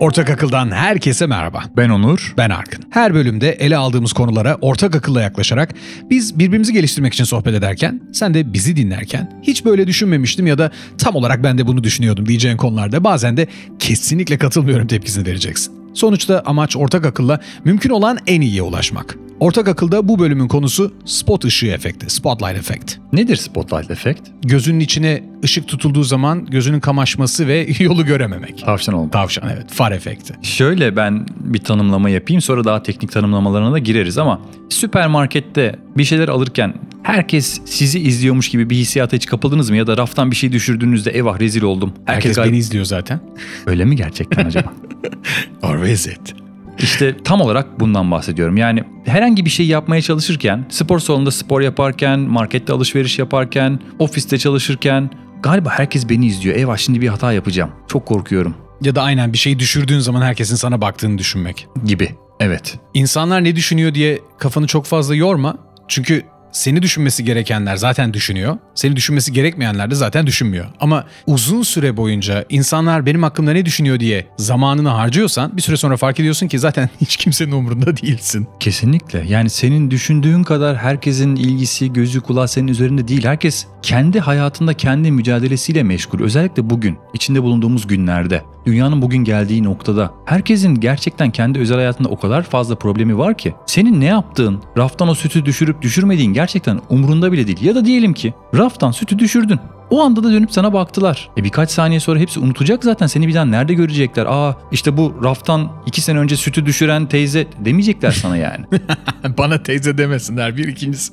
[0.00, 1.62] Ortak Akıl'dan herkese merhaba.
[1.76, 2.34] Ben Onur.
[2.36, 2.84] Ben Arkın.
[2.90, 5.74] Her bölümde ele aldığımız konulara ortak akılla yaklaşarak
[6.10, 10.70] biz birbirimizi geliştirmek için sohbet ederken sen de bizi dinlerken hiç böyle düşünmemiştim ya da
[10.98, 13.46] tam olarak ben de bunu düşünüyordum diyeceğin konularda bazen de
[13.78, 15.74] kesinlikle katılmıyorum tepkisini vereceksin.
[15.94, 19.16] Sonuçta amaç ortak akılla mümkün olan en iyiye ulaşmak.
[19.40, 22.96] Ortak akılda bu bölümün konusu spot ışığı efekti, spotlight effect.
[23.12, 24.20] Nedir spotlight efekt?
[24.42, 28.58] Gözünün içine ışık tutulduğu zaman gözünün kamaşması ve yolu görememek.
[28.64, 29.10] Tavşan olma.
[29.10, 30.34] Tavşan evet, far efekti.
[30.42, 36.28] Şöyle ben bir tanımlama yapayım sonra daha teknik tanımlamalarına da gireriz ama süpermarkette bir şeyler
[36.28, 39.76] alırken herkes sizi izliyormuş gibi bir hissiyata hiç kapıldınız mı?
[39.76, 41.92] Ya da raftan bir şey düşürdüğünüzde eyvah rezil oldum.
[42.04, 43.20] Herkes, gayet- beni izliyor zaten.
[43.66, 44.72] Öyle mi gerçekten acaba?
[45.62, 46.39] Or is it?
[46.82, 48.56] İşte tam olarak bundan bahsediyorum.
[48.56, 55.10] Yani herhangi bir şey yapmaya çalışırken, spor salonunda spor yaparken, markette alışveriş yaparken, ofiste çalışırken
[55.42, 56.56] galiba herkes beni izliyor.
[56.56, 57.70] Eyvah şimdi bir hata yapacağım.
[57.88, 61.66] Çok korkuyorum Ya da aynen bir şeyi düşürdüğün zaman herkesin sana baktığını düşünmek.
[61.84, 62.14] gibi.
[62.40, 62.78] Evet.
[62.94, 65.56] İnsanlar ne düşünüyor diye kafanı çok fazla yorma.
[65.88, 68.58] Çünkü seni düşünmesi gerekenler zaten düşünüyor.
[68.74, 70.66] Seni düşünmesi gerekmeyenler de zaten düşünmüyor.
[70.80, 75.96] Ama uzun süre boyunca insanlar benim hakkımda ne düşünüyor diye zamanını harcıyorsan bir süre sonra
[75.96, 78.48] fark ediyorsun ki zaten hiç kimsenin umurunda değilsin.
[78.60, 79.24] Kesinlikle.
[79.28, 83.24] Yani senin düşündüğün kadar herkesin ilgisi, gözü, kulağı senin üzerinde değil.
[83.24, 86.20] Herkes kendi hayatında kendi mücadelesiyle meşgul.
[86.20, 92.18] Özellikle bugün, içinde bulunduğumuz günlerde, dünyanın bugün geldiği noktada herkesin gerçekten kendi özel hayatında o
[92.18, 97.32] kadar fazla problemi var ki senin ne yaptığın, raftan o sütü düşürüp düşürmediğin gerçekten umrunda
[97.32, 97.62] bile değil.
[97.62, 99.60] Ya da diyelim ki raftan sütü düşürdün.
[99.90, 101.30] O anda da dönüp sana baktılar.
[101.36, 104.26] E birkaç saniye sonra hepsi unutacak zaten seni bir daha nerede görecekler?
[104.26, 108.64] Aa işte bu raftan iki sene önce sütü düşüren teyze demeyecekler sana yani.
[109.38, 111.12] Bana teyze demesinler bir ikincisi.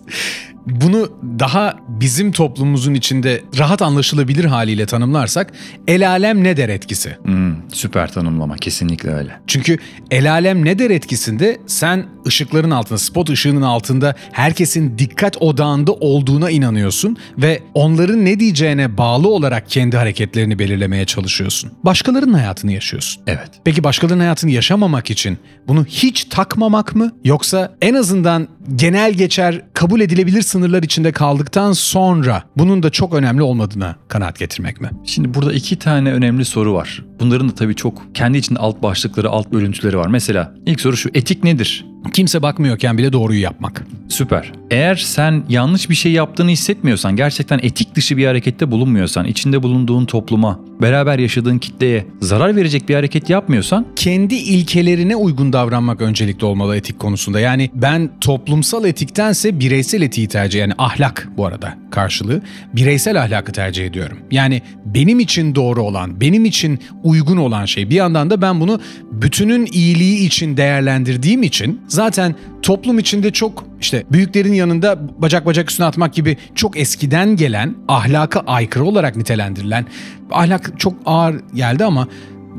[0.68, 5.54] Bunu daha bizim toplumumuzun içinde rahat anlaşılabilir haliyle tanımlarsak
[5.88, 7.18] el alem ne der etkisi.
[7.24, 9.40] Hmm, süper tanımlama kesinlikle öyle.
[9.48, 9.78] Çünkü
[10.12, 16.50] el alem ne der etkisinde sen ışıkların altında, spot ışığının altında herkesin dikkat odağında olduğuna
[16.50, 21.72] inanıyorsun ve onların ne diyeceğine bağlı olarak kendi hareketlerini belirlemeye çalışıyorsun.
[21.84, 23.24] Başkalarının hayatını yaşıyorsun.
[23.28, 23.50] Evet.
[23.64, 27.12] Peki başkalarının hayatını yaşamamak için bunu hiç takmamak mı?
[27.24, 33.42] Yoksa en azından genel geçer kabul edilebilir sınırlar içinde kaldıktan sonra bunun da çok önemli
[33.42, 34.90] olmadığına kanaat getirmek mi?
[35.06, 37.04] Şimdi burada iki tane önemli soru var.
[37.20, 40.08] Bunların da tabii çok kendi içinde alt başlıkları, alt bölüntüleri var.
[40.08, 41.86] Mesela ilk soru şu, etik nedir?
[42.14, 43.88] Kimse bakmıyorken bile doğruyu yapmak.
[44.08, 44.52] Süper.
[44.72, 50.06] Eğer sen yanlış bir şey yaptığını hissetmiyorsan, gerçekten etik dışı bir harekette bulunmuyorsan, içinde bulunduğun
[50.06, 56.76] topluma, beraber yaşadığın kitleye zarar verecek bir hareket yapmıyorsan kendi ilkelerine uygun davranmak öncelikli olmalı
[56.76, 57.40] etik konusunda.
[57.40, 62.42] Yani ben toplumsal etiktense bireysel etiği tercih yani ahlak bu arada karşılığı
[62.74, 64.18] bireysel ahlakı tercih ediyorum.
[64.32, 67.90] Yani benim için doğru olan, benim için uygun olan şey.
[67.90, 68.82] Bir yandan da ben bunu
[69.12, 75.88] bütünün iyiliği için değerlendirdiğim için zaten toplum içinde çok işte büyüklerin yanında bacak bacak üstüne
[75.88, 79.86] atmak gibi çok eskiden gelen ahlaka aykırı olarak nitelendirilen
[80.32, 82.08] ahlak çok ağır geldi ama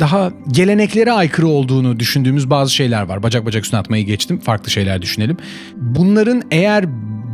[0.00, 3.22] daha geleneklere aykırı olduğunu düşündüğümüz bazı şeyler var.
[3.22, 4.41] Bacak bacak üstüne atmayı geçtim.
[4.41, 5.37] Farklı şeyler düşünelim.
[5.76, 6.84] Bunların eğer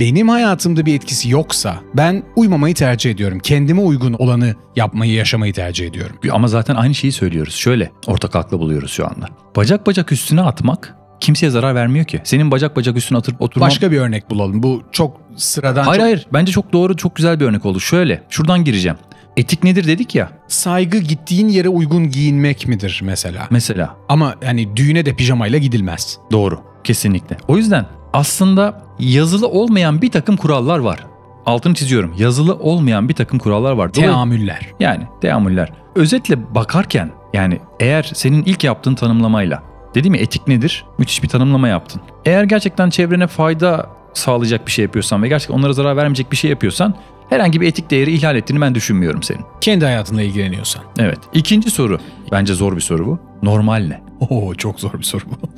[0.00, 3.38] benim hayatımda bir etkisi yoksa ben uymamayı tercih ediyorum.
[3.38, 6.16] Kendime uygun olanı yapmayı, yaşamayı tercih ediyorum.
[6.32, 7.54] ama zaten aynı şeyi söylüyoruz.
[7.54, 9.28] Şöyle ortak haklı buluyoruz şu anda.
[9.56, 12.20] Bacak bacak üstüne atmak kimseye zarar vermiyor ki.
[12.24, 13.66] Senin bacak bacak üstüne atıp oturman...
[13.66, 14.62] Başka bir örnek bulalım.
[14.62, 17.80] Bu çok sıradan, Hayır çok hayır bence çok doğru çok güzel bir örnek oldu.
[17.80, 18.96] Şöyle şuradan gireceğim.
[19.36, 23.46] Etik nedir dedik ya saygı gittiğin yere uygun giyinmek midir mesela?
[23.50, 23.96] mesela.
[24.08, 26.18] Ama hani düğüne de pijamayla gidilmez.
[26.32, 27.36] Doğru kesinlikle.
[27.48, 31.06] O yüzden aslında yazılı olmayan bir takım kurallar var.
[31.46, 32.14] Altını çiziyorum.
[32.18, 33.92] Yazılı olmayan bir takım kurallar var.
[33.92, 34.68] Teamüller.
[34.80, 35.72] Yani teamüller.
[35.94, 39.62] Özetle bakarken yani eğer senin ilk yaptığın tanımlamayla
[39.94, 40.84] dedim mi etik nedir?
[40.98, 42.02] Müthiş bir tanımlama yaptın.
[42.24, 46.50] Eğer gerçekten çevrene fayda sağlayacak bir şey yapıyorsan ve gerçekten onlara zarar vermeyecek bir şey
[46.50, 46.94] yapıyorsan
[47.30, 49.40] herhangi bir etik değeri ihlal ettiğini ben düşünmüyorum senin.
[49.60, 50.84] Kendi hayatınla ilgileniyorsan.
[50.98, 51.18] Evet.
[51.32, 51.98] İkinci soru.
[52.32, 53.18] Bence zor bir soru bu.
[53.42, 54.00] Normal ne?
[54.20, 55.48] Oo çok zor bir soru bu.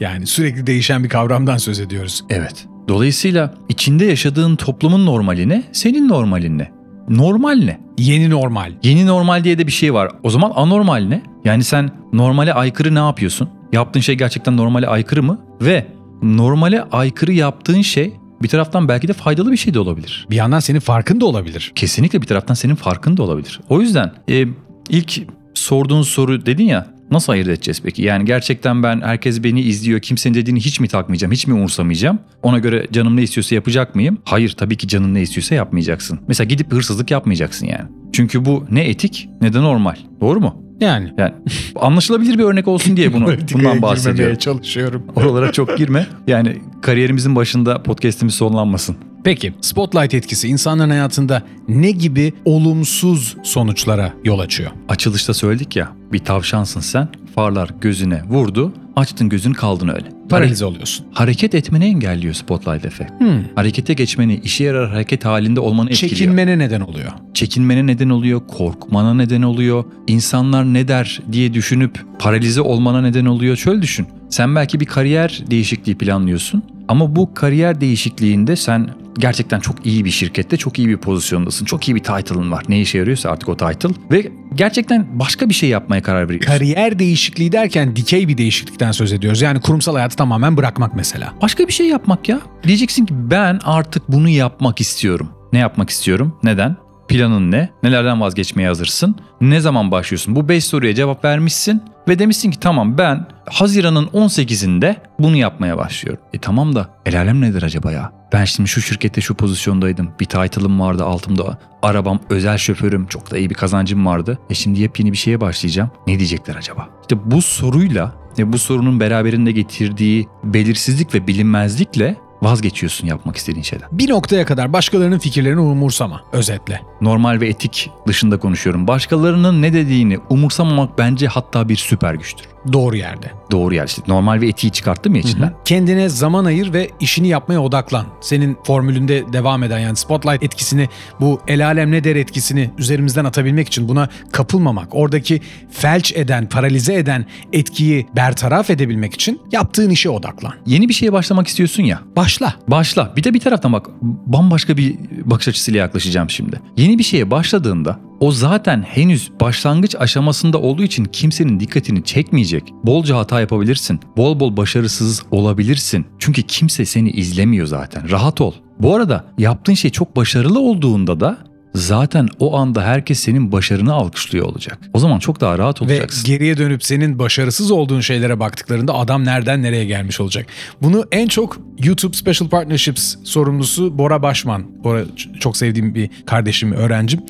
[0.00, 2.24] Yani sürekli değişen bir kavramdan söz ediyoruz.
[2.30, 2.66] Evet.
[2.88, 5.62] Dolayısıyla içinde yaşadığın toplumun normali ne?
[5.72, 6.70] Senin normalin ne?
[7.08, 7.80] Normal ne?
[7.98, 8.72] Yeni normal.
[8.82, 10.10] Yeni normal diye de bir şey var.
[10.22, 11.22] O zaman anormal ne?
[11.44, 13.48] Yani sen normale aykırı ne yapıyorsun?
[13.72, 15.40] Yaptığın şey gerçekten normale aykırı mı?
[15.60, 15.86] Ve
[16.22, 20.26] normale aykırı yaptığın şey bir taraftan belki de faydalı bir şey de olabilir.
[20.30, 21.72] Bir yandan senin farkın da olabilir.
[21.74, 23.60] Kesinlikle bir taraftan senin farkın da olabilir.
[23.68, 24.46] O yüzden e,
[24.88, 25.22] ilk
[25.54, 28.02] sorduğun soru dedin ya nasıl ayırt edeceğiz peki?
[28.02, 32.18] Yani gerçekten ben herkes beni izliyor kimsenin dediğini hiç mi takmayacağım hiç mi umursamayacağım?
[32.42, 34.18] Ona göre canım ne istiyorsa yapacak mıyım?
[34.24, 36.20] Hayır tabii ki canın ne istiyorsa yapmayacaksın.
[36.28, 37.88] Mesela gidip hırsızlık yapmayacaksın yani.
[38.12, 39.96] Çünkü bu ne etik ne de normal.
[40.20, 40.65] Doğru mu?
[40.80, 41.12] Yani.
[41.18, 41.32] Yani
[41.76, 44.36] anlaşılabilir bir örnek olsun diye bunu bundan bahsediyorum.
[44.36, 45.02] çalışıyorum.
[45.16, 46.06] Oralara çok girme.
[46.26, 48.96] Yani kariyerimizin başında podcast'imiz sonlanmasın.
[49.24, 54.70] Peki spotlight etkisi insanların hayatında ne gibi olumsuz sonuçlara yol açıyor?
[54.88, 60.15] Açılışta söyledik ya bir tavşansın sen farlar gözüne vurdu açtın gözün kaldın öyle.
[60.28, 61.06] Paralize oluyorsun.
[61.12, 63.10] Hareket etmeni engelliyor spotlight efekt.
[63.20, 63.42] Hmm.
[63.54, 66.16] Harekete geçmeni, işe yarar hareket halinde olmanı etkiliyor.
[66.16, 67.12] Çekinmene neden oluyor.
[67.34, 69.84] Çekinmene neden oluyor, korkmana neden oluyor.
[70.06, 73.56] İnsanlar ne der diye düşünüp paralize olmana neden oluyor.
[73.56, 74.06] Şöyle düşün.
[74.30, 78.88] Sen belki bir kariyer değişikliği planlıyorsun ama bu kariyer değişikliğinde sen
[79.18, 81.64] gerçekten çok iyi bir şirkette, çok iyi bir pozisyondasın.
[81.64, 82.64] Çok iyi bir title'ın var.
[82.68, 86.52] Ne işe yarıyorsa artık o title ve gerçekten başka bir şey yapmaya karar veriyorsun.
[86.52, 89.42] Kariyer değişikliği derken dikey bir değişiklikten söz ediyoruz.
[89.42, 91.34] Yani kurumsal hayatı tamamen bırakmak mesela.
[91.42, 92.40] Başka bir şey yapmak ya.
[92.62, 95.28] Diyeceksin ki ben artık bunu yapmak istiyorum.
[95.52, 96.38] Ne yapmak istiyorum?
[96.42, 96.76] Neden?
[97.08, 97.70] Planın ne?
[97.82, 99.16] Nelerden vazgeçmeye hazırsın?
[99.40, 100.36] Ne zaman başlıyorsun?
[100.36, 106.22] Bu 5 soruya cevap vermişsin ve demişsin ki tamam ben Haziran'ın 18'inde bunu yapmaya başlıyorum.
[106.32, 108.12] E tamam da el alem nedir acaba ya?
[108.32, 110.10] Ben şimdi şu şirkette şu pozisyondaydım.
[110.20, 111.58] Bir title'ım vardı altımda.
[111.82, 114.38] Arabam, özel şoförüm, çok da iyi bir kazancım vardı.
[114.50, 115.90] E şimdi yepyeni bir şeye başlayacağım.
[116.06, 116.88] Ne diyecekler acaba?
[117.02, 123.88] İşte bu soruyla ve bu sorunun beraberinde getirdiği belirsizlik ve bilinmezlikle vazgeçiyorsun yapmak istediğin şeyden.
[123.92, 126.80] Bir noktaya kadar başkalarının fikirlerini umursama özetle.
[127.00, 128.86] Normal ve etik dışında konuşuyorum.
[128.86, 132.55] Başkalarının ne dediğini umursamamak bence hatta bir süper güçtür.
[132.72, 133.30] Doğru yerde.
[133.50, 134.02] Doğru yer işte.
[134.08, 135.52] Normal ve etiği çıkarttım ya içinden.
[135.64, 138.06] Kendine zaman ayır ve işini yapmaya odaklan.
[138.20, 140.88] Senin formülünde devam eden yani spotlight etkisini
[141.20, 145.40] bu el alem ne der etkisini üzerimizden atabilmek için buna kapılmamak, oradaki
[145.70, 150.52] felç eden, paralize eden etkiyi bertaraf edebilmek için yaptığın işe odaklan.
[150.66, 152.00] Yeni bir şeye başlamak istiyorsun ya.
[152.16, 152.54] Başla.
[152.68, 153.12] Başla.
[153.16, 156.60] Bir de bir taraftan bak bambaşka bir bakış açısıyla yaklaşacağım şimdi.
[156.76, 162.62] Yeni bir şeye başladığında o zaten henüz başlangıç aşamasında olduğu için kimsenin dikkatini çekmeyecek.
[162.84, 164.00] Bolca hata yapabilirsin.
[164.16, 166.06] Bol bol başarısız olabilirsin.
[166.18, 168.10] Çünkü kimse seni izlemiyor zaten.
[168.10, 168.52] Rahat ol.
[168.80, 171.38] Bu arada yaptığın şey çok başarılı olduğunda da
[171.74, 174.78] zaten o anda herkes senin başarını alkışlıyor olacak.
[174.94, 176.24] O zaman çok daha rahat Ve olacaksın.
[176.24, 180.46] geriye dönüp senin başarısız olduğun şeylere baktıklarında adam nereden nereye gelmiş olacak.
[180.82, 184.84] Bunu en çok YouTube Special Partnerships sorumlusu Bora Başman.
[184.84, 185.04] Bora
[185.40, 187.20] çok sevdiğim bir kardeşim, öğrencim.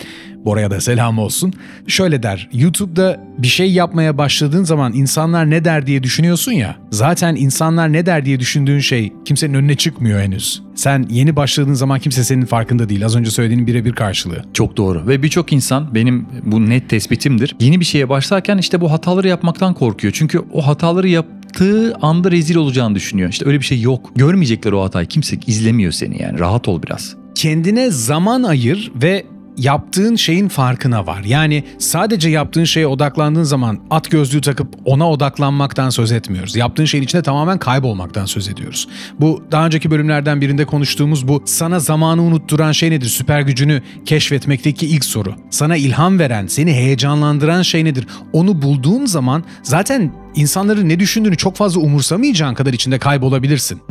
[0.46, 1.52] Bora'ya da selam olsun.
[1.86, 6.76] Şöyle der, YouTube'da bir şey yapmaya başladığın zaman insanlar ne der diye düşünüyorsun ya.
[6.90, 10.62] Zaten insanlar ne der diye düşündüğün şey kimsenin önüne çıkmıyor henüz.
[10.74, 13.04] Sen yeni başladığın zaman kimse senin farkında değil.
[13.06, 14.44] Az önce söylediğinin birebir karşılığı.
[14.52, 17.56] Çok doğru ve birçok insan benim bu net tespitimdir.
[17.60, 20.12] Yeni bir şeye başlarken işte bu hataları yapmaktan korkuyor.
[20.16, 23.30] Çünkü o hataları yaptığı anda rezil olacağını düşünüyor.
[23.30, 24.12] İşte öyle bir şey yok.
[24.16, 25.06] Görmeyecekler o hatayı.
[25.06, 26.38] Kimse izlemiyor seni yani.
[26.38, 27.16] Rahat ol biraz.
[27.34, 29.26] kendine zaman ayır ve
[29.56, 31.24] yaptığın şeyin farkına var.
[31.24, 36.56] Yani sadece yaptığın şeye odaklandığın zaman at gözlüğü takıp ona odaklanmaktan söz etmiyoruz.
[36.56, 38.88] Yaptığın şeyin içinde tamamen kaybolmaktan söz ediyoruz.
[39.20, 43.06] Bu daha önceki bölümlerden birinde konuştuğumuz bu sana zamanı unutturan şey nedir?
[43.06, 45.34] Süper gücünü keşfetmekteki ilk soru.
[45.50, 48.06] Sana ilham veren, seni heyecanlandıran şey nedir?
[48.32, 53.82] Onu bulduğun zaman zaten insanların ne düşündüğünü çok fazla umursamayacağın kadar içinde kaybolabilirsin.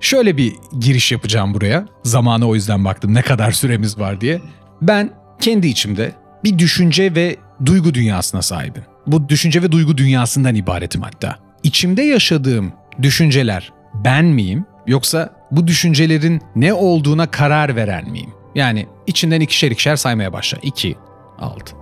[0.00, 1.86] Şöyle bir giriş yapacağım buraya.
[2.04, 4.40] Zamana o yüzden baktım ne kadar süremiz var diye.
[4.82, 5.10] Ben
[5.40, 6.12] kendi içimde
[6.44, 7.36] bir düşünce ve
[7.66, 8.84] duygu dünyasına sahibim.
[9.06, 11.36] Bu düşünce ve duygu dünyasından ibaretim hatta.
[11.62, 18.30] İçimde yaşadığım düşünceler ben miyim yoksa bu düşüncelerin ne olduğuna karar veren miyim?
[18.54, 20.58] Yani içinden ikişer ikişer saymaya başla.
[20.62, 20.96] 2,
[21.38, 21.74] 6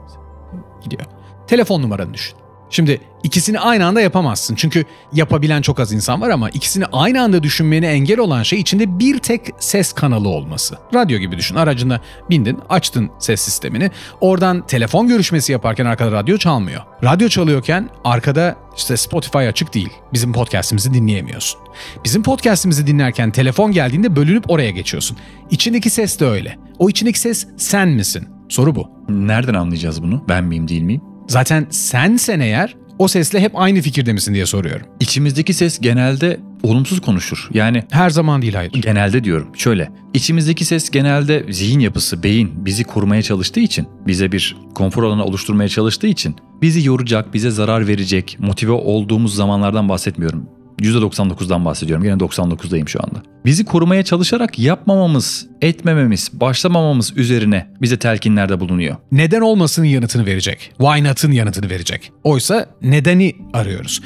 [0.85, 1.05] gidiyor.
[1.47, 2.37] Telefon numaranı düşün.
[2.71, 4.55] Şimdi ikisini aynı anda yapamazsın.
[4.55, 8.99] Çünkü yapabilen çok az insan var ama ikisini aynı anda düşünmeni engel olan şey içinde
[8.99, 10.79] bir tek ses kanalı olması.
[10.95, 11.55] Radyo gibi düşün.
[11.55, 13.91] Aracına bindin, açtın ses sistemini.
[14.21, 16.83] Oradan telefon görüşmesi yaparken arkada radyo çalmıyor.
[17.05, 19.91] Radyo çalıyorken arkada işte Spotify açık değil.
[20.13, 21.61] Bizim podcast'imizi dinleyemiyorsun.
[22.05, 25.17] Bizim podcast'imizi dinlerken telefon geldiğinde bölünüp oraya geçiyorsun.
[25.51, 26.59] İçindeki ses de öyle.
[26.79, 28.29] O içindeki ses sen misin?
[28.49, 28.91] Soru bu.
[29.09, 30.25] Nereden anlayacağız bunu?
[30.29, 31.16] Ben miyim değil miyim?
[31.29, 34.87] Zaten sensen eğer o sesle hep aynı fikirde misin diye soruyorum.
[35.01, 37.49] İçimizdeki ses genelde olumsuz konuşur.
[37.55, 38.73] Yani Her zaman değil hayır.
[38.73, 39.49] Genelde diyorum.
[39.57, 45.25] Şöyle, içimizdeki ses genelde zihin yapısı, beyin bizi korumaya çalıştığı için, bize bir konfor alanı
[45.25, 50.49] oluşturmaya çalıştığı için bizi yoracak, bize zarar verecek, motive olduğumuz zamanlardan bahsetmiyorum.
[50.79, 52.05] %99'dan bahsediyorum.
[52.05, 53.23] Yine 99'dayım şu anda.
[53.45, 58.97] Bizi korumaya çalışarak yapmamamız, etmememiz, başlamamamız üzerine bize telkinlerde bulunuyor.
[59.13, 60.73] Neden olmasının yanıtını verecek.
[60.79, 62.13] Why not'ın yanıtını verecek.
[62.25, 64.01] Oysa nedeni arıyoruz.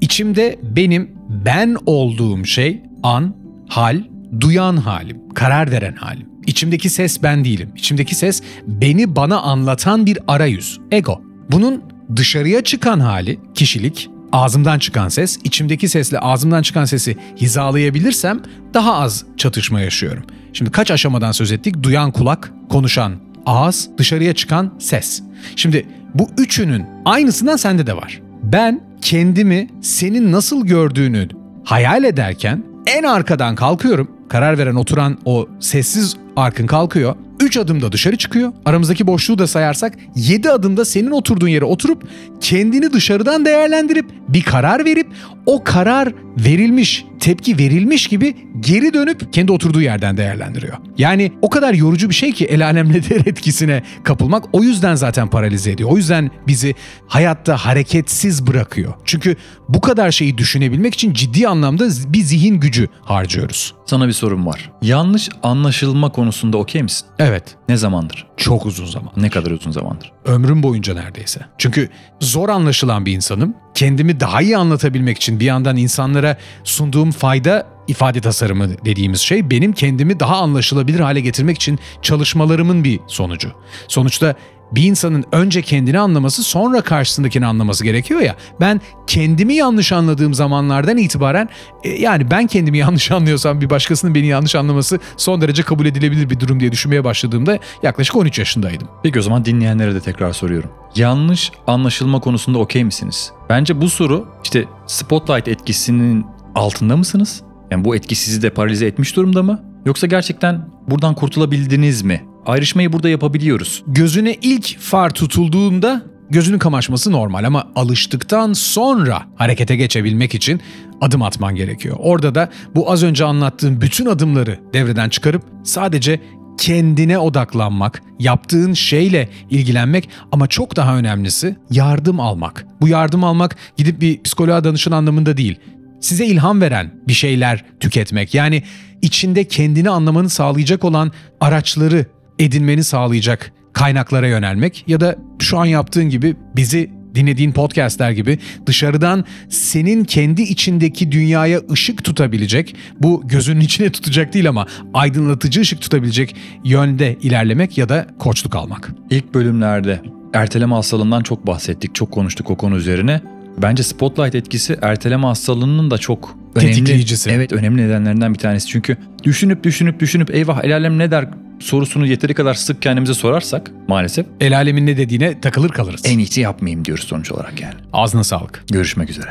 [0.00, 3.36] İçimde benim ben olduğum şey an,
[3.68, 4.02] hal,
[4.40, 6.26] duyan halim, karar veren halim.
[6.46, 7.72] İçimdeki ses ben değilim.
[7.76, 10.80] İçimdeki ses beni bana anlatan bir arayüz.
[10.90, 11.22] Ego.
[11.50, 11.82] Bunun
[12.16, 18.40] dışarıya çıkan hali, kişilik, ağzımdan çıkan ses, içimdeki sesle ağzımdan çıkan sesi hizalayabilirsem
[18.74, 20.24] daha az çatışma yaşıyorum.
[20.52, 21.82] Şimdi kaç aşamadan söz ettik?
[21.82, 25.22] Duyan kulak, konuşan ağız, dışarıya çıkan ses.
[25.56, 28.20] Şimdi bu üçünün aynısından sende de var.
[28.42, 31.28] Ben kendimi senin nasıl gördüğünü
[31.64, 34.10] hayal ederken en arkadan kalkıyorum.
[34.28, 37.16] Karar veren oturan o sessiz arkın kalkıyor.
[37.40, 38.52] 3 adımda dışarı çıkıyor.
[38.64, 42.08] Aramızdaki boşluğu da sayarsak 7 adımda senin oturduğun yere oturup
[42.40, 45.06] kendini dışarıdan değerlendirip bir karar verip
[45.46, 50.76] o karar verilmiş, tepki verilmiş gibi geri dönüp kendi oturduğu yerden değerlendiriyor.
[50.98, 55.28] Yani o kadar yorucu bir şey ki el alemle der etkisine kapılmak o yüzden zaten
[55.30, 55.90] paralize ediyor.
[55.90, 56.74] O yüzden bizi
[57.06, 58.94] hayatta hareketsiz bırakıyor.
[59.04, 59.36] Çünkü
[59.68, 63.74] bu kadar şeyi düşünebilmek için ciddi anlamda bir zihin gücü harcıyoruz.
[63.86, 64.70] Sana bir sorum var.
[64.82, 67.06] Yanlış anlaşılma konusunda okey misin?
[67.18, 68.26] Evet, Ne zamandır?
[68.36, 69.12] çok uzun zaman.
[69.16, 70.12] Ne kadar uzun zamandır?
[70.24, 71.40] Ömrüm boyunca neredeyse.
[71.58, 71.88] Çünkü
[72.20, 73.54] zor anlaşılan bir insanım.
[73.74, 79.72] Kendimi daha iyi anlatabilmek için bir yandan insanlara sunduğum fayda ifade tasarımı dediğimiz şey benim
[79.72, 83.52] kendimi daha anlaşılabilir hale getirmek için çalışmalarımın bir sonucu.
[83.88, 84.36] Sonuçta
[84.72, 88.36] bir insanın önce kendini anlaması sonra karşısındakini anlaması gerekiyor ya.
[88.60, 91.48] Ben kendimi yanlış anladığım zamanlardan itibaren
[91.84, 96.30] e, yani ben kendimi yanlış anlıyorsam bir başkasının beni yanlış anlaması son derece kabul edilebilir
[96.30, 98.88] bir durum diye düşünmeye başladığımda yaklaşık 13 yaşındaydım.
[99.02, 100.70] Peki o zaman dinleyenlere de tekrar soruyorum.
[100.96, 103.32] Yanlış anlaşılma konusunda okey misiniz?
[103.48, 107.42] Bence bu soru işte spotlight etkisinin altında mısınız?
[107.70, 109.62] Yani bu etki sizi de paralize etmiş durumda mı?
[109.86, 112.24] Yoksa gerçekten buradan kurtulabildiniz mi?
[112.46, 113.82] Ayrışmayı burada yapabiliyoruz.
[113.86, 120.60] gözüne ilk far tutulduğunda gözünün kamaşması normal ama alıştıktan sonra harekete geçebilmek için
[121.00, 121.96] adım atman gerekiyor.
[121.98, 126.20] Orada da bu az önce anlattığım bütün adımları devreden çıkarıp sadece
[126.58, 132.66] kendine odaklanmak, yaptığın şeyle ilgilenmek ama çok daha önemlisi yardım almak.
[132.80, 135.58] Bu yardım almak gidip bir psikoloğa danışın anlamında değil
[136.04, 138.34] size ilham veren bir şeyler tüketmek.
[138.34, 138.62] Yani
[139.02, 142.06] içinde kendini anlamanı sağlayacak olan araçları
[142.38, 149.24] edinmeni sağlayacak kaynaklara yönelmek ya da şu an yaptığın gibi bizi dinlediğin podcastler gibi dışarıdan
[149.48, 156.36] senin kendi içindeki dünyaya ışık tutabilecek, bu gözünün içine tutacak değil ama aydınlatıcı ışık tutabilecek
[156.64, 158.90] yönde ilerlemek ya da koçluk almak.
[159.10, 160.00] İlk bölümlerde
[160.34, 163.20] erteleme hastalığından çok bahsettik, çok konuştuk o konu üzerine.
[163.62, 166.70] Bence spotlight etkisi erteleme hastalığının da çok önemli.
[166.72, 167.30] Tetikleyicisi.
[167.30, 168.66] Evet önemli nedenlerinden bir tanesi.
[168.68, 171.28] Çünkü düşünüp düşünüp düşünüp eyvah el alem ne der
[171.60, 176.02] sorusunu yeteri kadar sık kendimize sorarsak maalesef El alemin ne dediğine takılır kalırız.
[176.04, 177.74] en iyisi yapmayayım diyoruz sonuç olarak yani.
[177.92, 178.64] Ağzına sağlık.
[178.72, 179.28] Görüşmek üzere.